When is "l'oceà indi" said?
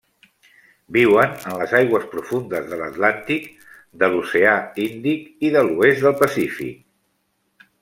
4.15-5.15